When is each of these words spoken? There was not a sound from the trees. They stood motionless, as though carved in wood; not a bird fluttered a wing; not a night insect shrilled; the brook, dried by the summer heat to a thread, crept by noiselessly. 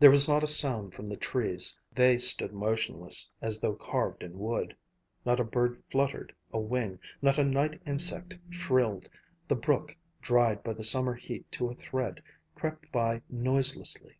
There 0.00 0.10
was 0.10 0.26
not 0.26 0.42
a 0.42 0.46
sound 0.46 0.94
from 0.94 1.06
the 1.08 1.16
trees. 1.18 1.78
They 1.94 2.16
stood 2.16 2.54
motionless, 2.54 3.30
as 3.42 3.60
though 3.60 3.74
carved 3.74 4.22
in 4.22 4.38
wood; 4.38 4.74
not 5.26 5.40
a 5.40 5.44
bird 5.44 5.76
fluttered 5.90 6.34
a 6.50 6.58
wing; 6.58 6.98
not 7.20 7.36
a 7.36 7.44
night 7.44 7.78
insect 7.86 8.38
shrilled; 8.48 9.10
the 9.46 9.56
brook, 9.56 9.94
dried 10.22 10.64
by 10.64 10.72
the 10.72 10.84
summer 10.84 11.12
heat 11.16 11.52
to 11.52 11.68
a 11.68 11.74
thread, 11.74 12.22
crept 12.54 12.90
by 12.92 13.20
noiselessly. 13.28 14.16